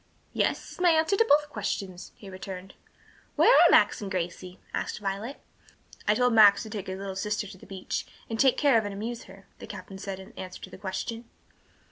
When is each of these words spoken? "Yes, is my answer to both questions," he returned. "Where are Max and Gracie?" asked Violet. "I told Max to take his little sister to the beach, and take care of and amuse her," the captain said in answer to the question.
"Yes, 0.33 0.71
is 0.71 0.79
my 0.81 0.89
answer 0.89 1.15
to 1.15 1.25
both 1.25 1.49
questions," 1.51 2.11
he 2.15 2.27
returned. 2.27 2.73
"Where 3.35 3.55
are 3.55 3.69
Max 3.69 4.01
and 4.01 4.09
Gracie?" 4.09 4.59
asked 4.73 4.97
Violet. 4.97 5.39
"I 6.07 6.15
told 6.15 6.33
Max 6.33 6.63
to 6.63 6.71
take 6.71 6.87
his 6.87 6.97
little 6.97 7.15
sister 7.15 7.45
to 7.45 7.57
the 7.59 7.67
beach, 7.67 8.07
and 8.27 8.39
take 8.39 8.57
care 8.57 8.79
of 8.79 8.85
and 8.85 8.95
amuse 8.95 9.25
her," 9.25 9.45
the 9.59 9.67
captain 9.67 9.99
said 9.99 10.19
in 10.19 10.31
answer 10.35 10.59
to 10.63 10.71
the 10.71 10.79
question. 10.79 11.25